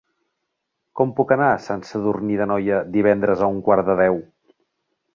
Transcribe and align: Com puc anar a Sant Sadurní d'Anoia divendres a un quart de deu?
Com 0.99 1.11
puc 1.19 1.33
anar 1.35 1.51
a 1.51 1.59
Sant 1.67 1.85
Sadurní 1.91 2.41
d'Anoia 2.41 2.83
divendres 2.99 3.45
a 3.49 3.55
un 3.59 3.63
quart 3.71 3.93
de 3.93 4.01
deu? 4.05 4.23